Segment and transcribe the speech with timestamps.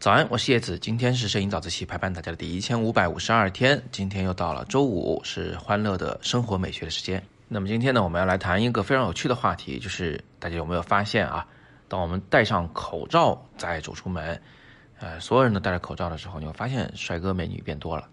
[0.00, 0.78] 早安，我是叶子。
[0.78, 7.20] 今天是摄影早自习陪伴大家的第一千五百五十二天，今天又到了周五，是欢乐的生活美学的时间。
[7.48, 11.44] 那么今天呢，我们要来谈一个非常有趣的话题，就是大家有没有发现啊？
[11.88, 14.40] 当我们戴上口罩再走出门，
[15.00, 18.08] 呃，所有人都戴着口罩的时候，你会发现帅哥美女变多了，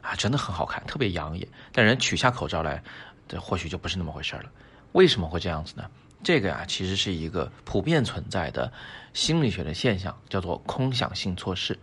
[0.00, 1.46] 啊，真的很好看，特别养眼。
[1.70, 2.82] 但人取下口罩来，
[3.28, 4.44] 这或许就不是那么回事了。
[4.92, 5.84] 为什么会这样子呢？
[6.22, 8.72] 这个呀，其实是一个普遍存在的
[9.12, 11.78] 心理学的现象，叫做空想性错视。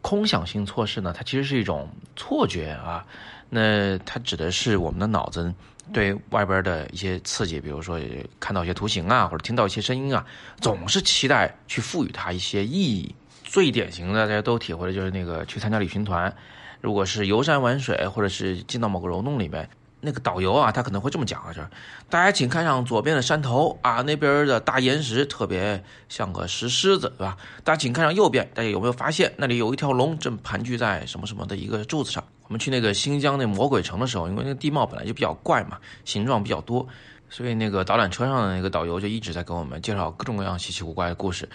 [0.00, 3.04] 空想性错视呢，它其实是一种错觉啊。
[3.50, 5.52] 那它指的是我们的脑子
[5.92, 8.00] 对外边的一些刺激，比如说
[8.40, 10.24] 看到一些图形啊，或者听到一些声音啊，
[10.60, 13.14] 总是期待去赋予它一些意义。
[13.44, 16.34] 最典型的，大家都体会的就是那个去参加旅行团，
[16.80, 19.68] 如果是游山玩水，或者是进到某个溶洞里面。
[20.04, 21.68] 那个导游啊，他可能会这么讲啊，就是
[22.10, 27.36] 大家请看上左边的山头啊，那边的大岩石特别像个石狮子，对吧？
[27.64, 32.22] 大家请看上右边，大家有没有发现那里有一条龙正盘踞在什么什么的一个柱子上？
[32.46, 36.86] 我们去那个新疆那魔鬼城的时候，因为那个地貌本来就比较怪嘛，形状比较多，
[37.30, 41.48] 所以那个导览车上的那个导游就一直在给我们介绍各种各样稀奇古怪的故事。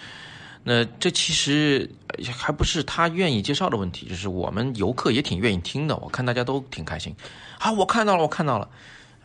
[0.71, 1.89] 那这其实
[2.31, 5.95] 还不是他愿意介绍的问题，就是我们游客也挺愿意听的。
[5.97, 7.15] 我看大家都挺开心，
[7.57, 8.69] 啊，我看到了，我看到了，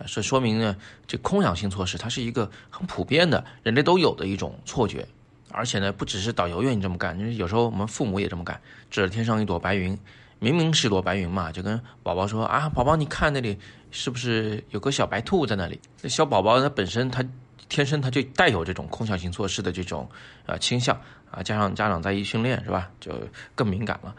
[0.06, 0.74] 这说明呢，
[1.06, 5.06] 这空想性措施它是一个很普遍的，人类都有的一种错觉。
[5.50, 8.58] 而且呢，不只是导游愿意这么干，就是有时候我们父母也这么干，
[8.90, 9.98] 指着天上一朵白云，
[10.38, 13.58] 明明是一朵白云嘛，就跟宝宝说啊，宝宝你看那里
[13.90, 15.78] 是不是有个小白兔在那里？
[16.00, 17.22] 那小宝宝他本身他。
[17.68, 20.08] 天生他就带有这种空想性错视的这种
[20.46, 20.94] 呃倾向
[21.30, 23.12] 啊，加上家长在意训练是吧，就
[23.54, 24.14] 更敏感了。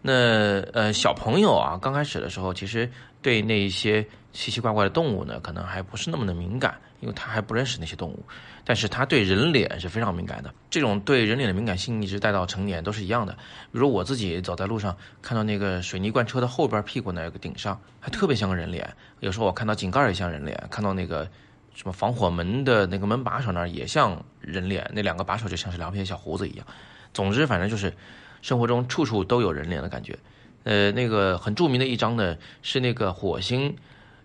[0.00, 2.88] 那呃小朋友啊，刚开始的时候其实
[3.20, 8.24] 对那一些奇奇怪怪的动物呢，可能还不是那么的敏感，因为他还不认识那些动物。
[8.64, 13.32] 但是他对人脸是非常敏感的，这种对人脸的敏感性一直带到成年都是一样的。
[13.72, 18.94] 比如我自己走在路上，看到那个水泥罐车的后边屁股那有个顶上，还特别像个人脸。
[19.20, 21.28] 有时候我看到井盖也像人脸，看到那个。
[21.78, 26.66] 什么防火门的那个门把手那儿也像人脸，那两个把手就像是两撇小胡子一样。
[27.14, 27.94] 总之，反正就是
[28.42, 30.18] 生活中处处都有人脸的感觉。
[30.64, 33.76] 呃，那个很著名的一张呢，是那个火星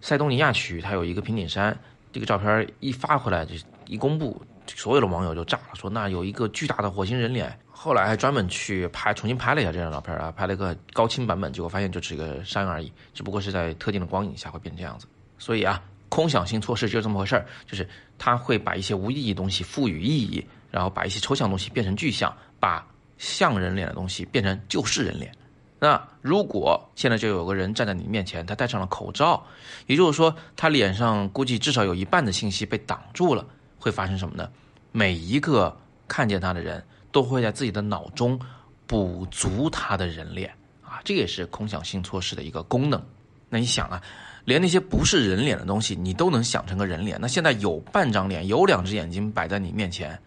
[0.02, 1.78] 塞东尼亚区，它有一个平顶山，
[2.12, 3.54] 这个照片一发回来就
[3.86, 7.56] 一公布，所有的网友就炸了，说那有一个巨大的火星人脸。
[7.70, 15.06] 后来还专门去拍，重新拍了一下这张照片啊，拍了一个高清版本，结果发现就是一个山而已，只不过是在特定的光影下会变成这样子。
[15.38, 15.80] 所以啊。
[16.14, 22.86] 空想性错视就是这么回事儿，就是他会把一些无意义东西赋予意义，然后把一些抽象东西变成具象，把
[23.18, 25.36] 像人脸的东西变成就是人脸。
[25.80, 29.44] 那如果现在就有个人站在你面前，他戴上了口罩，
[29.88, 33.44] 也就是说他脸上估计至少有一半的信息被挡住了，
[33.80, 34.48] 会发生什么呢？
[34.92, 35.76] 每一个
[36.08, 38.40] 看见他的人都会在自己的脑中
[38.86, 40.54] 补足他的人脸
[40.84, 43.04] 啊，这也是空想性错视的一个功能。
[43.50, 44.00] 那你想啊？
[44.46, 47.18] 连那些不是人脸的东西，你都能想成个人脸。
[47.22, 50.20] 那现在有半张脸，有两只眼睛摆在你面前，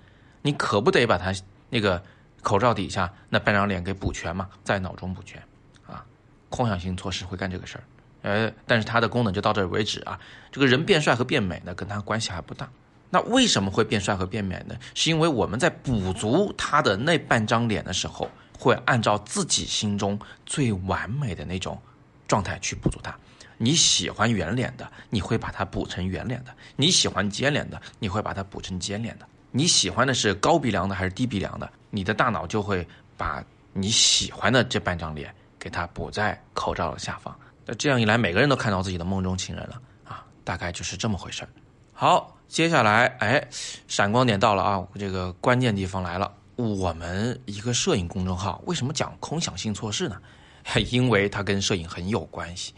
[0.43, 1.35] 你可不得把它
[1.69, 2.03] 那个
[2.43, 5.43] 口罩底下那半张脸给补全嘛，在脑中补全
[5.87, 6.05] 啊！
[6.49, 7.85] 空想性错视会干这个事儿，
[8.23, 10.19] 呃，但是它的功能就到这为止啊。
[10.51, 12.69] 这个人变帅和变美呢，跟它关系还不大。
[13.11, 14.75] 那为什么会变帅和变美呢？
[14.95, 21.81] 是因为我们在补足他的那半张脸的时候，会按照自己心中最完美的那种
[22.27, 23.17] 状态去补足它。
[23.59, 29.27] 你喜欢圆脸的，你会把它补成圆脸的；你喜欢尖脸的，你会把它补成尖脸的。
[29.51, 31.71] 你喜欢的是高鼻梁的还是低鼻梁的？
[31.91, 32.87] 你的大脑就会
[33.17, 37.35] 把你喜欢的这半张脸给它补在口罩的下方。
[37.65, 40.25] 那这样一来，每个人都看到自己的梦中情人了啊！
[40.45, 41.47] 大概就是这么回事。
[41.93, 43.49] 好，接下来，哎，
[43.89, 44.87] 闪光点到了啊！
[44.99, 46.31] 这个关键地方来了。
[46.57, 50.21] 我们一个摄影公众号为什么讲空想性错视呢？
[50.91, 52.75] 因为它跟摄影很有关系。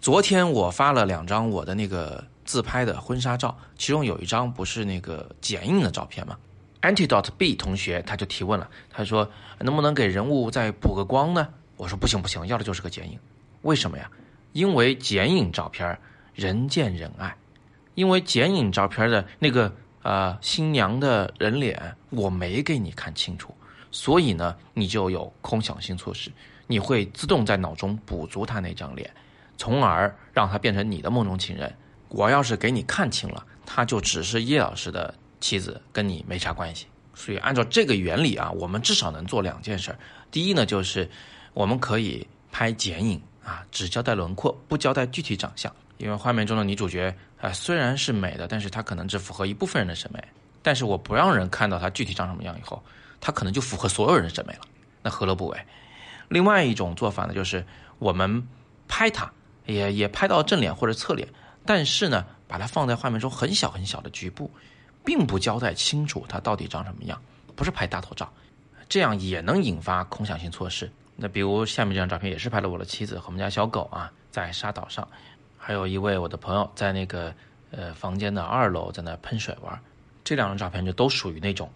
[0.00, 6.38] 昨天我发了两张我的那个自拍的婚纱照，其中有一张不是那个剪影的照片吗
[6.82, 9.28] ？Antidote B 同学他就提问了，他说
[9.58, 11.48] 能不能给人物再补个光呢？
[11.76, 13.18] 我说不行不行，要的就是个剪影。
[13.62, 14.08] 为什么呀？
[14.52, 15.98] 因为剪影照片
[16.32, 17.36] 人见人爱，
[17.96, 19.72] 因为剪影照片的那个
[20.02, 23.52] 呃新娘的人脸我没给你看清楚，
[23.90, 26.30] 所以呢你就有空想性错视，
[26.68, 29.12] 你会自动在脑中补足她那张脸。
[29.58, 31.70] 从而让他变成你的梦中情人。
[32.08, 36.86] 我要是给你看清了，他就只是叶老师的妻子，跟你没啥关系。
[37.14, 39.94] 所以按照这个原理啊，我们至少能做两件事。
[40.30, 41.06] 第一呢，就是
[41.52, 45.70] 我们可以拍剪影啊，只交代轮廓，不交代具体长相。
[45.98, 50.22] 因为画面中的女主角啊，虽然是美的，但是她可能只符合一部分人的审美。
[50.62, 52.82] 但是我不让人看到她具体长什么样以后，
[53.20, 54.60] 她可能就符合所有人的审美了。
[55.02, 55.58] 那何乐不为？
[56.28, 57.66] 另外一种做法呢，就是
[57.98, 58.46] 我们
[58.86, 59.30] 拍她，
[59.68, 61.28] 也也拍到正脸或者侧脸，
[61.66, 64.50] 但是呢，把它放在画面中很小很小的局部，
[65.04, 67.20] 并不交代清楚它到底长什么样，
[67.54, 68.32] 不是拍大头照，
[68.88, 70.90] 这样也能引发空想性错视。
[71.14, 75.06] 那比如下面这张照片，也是拍了我的妻子和我们家小狗啊，在沙岛上，
[75.58, 77.34] 还有一位我的朋友在那个
[77.70, 79.78] 呃房间的二楼在那喷水玩，
[80.24, 81.70] 这两张照片就都属于那种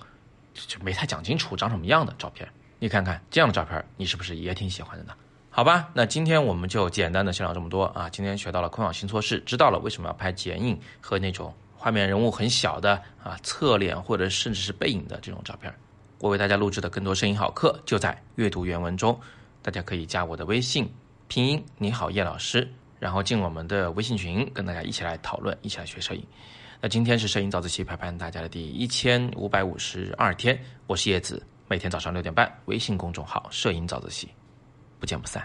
[0.54, 2.48] 就没太讲清楚长什么样的照片。
[2.78, 5.12] 你看看这样的照片，你是不是也挺喜欢的呢？
[5.54, 8.08] 好吧，那今天我们就简单的先聊这么多啊。
[8.08, 15.70] 今天学到了空想性措施，知道了为什么要拍剪影和那种画面人物很小的啊侧脸或者甚至是背影的这种照片。
[16.20, 19.20] 我为大家录制的更多声音好课就在阅读原文中，
[19.60, 20.90] 大家可以加我的微信
[21.28, 22.66] 拼音你好叶老师，
[22.98, 26.26] 然后进我们的微信群，跟大家一起来讨论，一起来学摄影。
[26.80, 31.46] 那今天是摄影早自习陪伴大家的第一千五百五十二天，我是叶子。
[31.68, 34.30] 每天早上六点半，微信公众号“摄影早自习”，
[35.02, 35.42] 不见不散。